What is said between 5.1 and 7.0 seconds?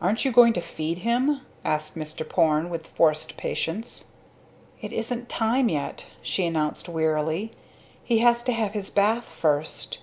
time yet," she announced